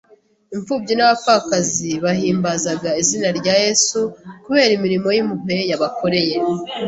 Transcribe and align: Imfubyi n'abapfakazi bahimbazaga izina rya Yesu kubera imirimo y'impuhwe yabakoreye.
Imfubyi 0.55 0.93
n'abapfakazi 0.95 1.91
bahimbazaga 2.03 2.89
izina 3.01 3.27
rya 3.39 3.55
Yesu 3.65 3.99
kubera 4.45 4.71
imirimo 4.77 5.07
y'impuhwe 5.15 5.57
yabakoreye. 5.71 6.35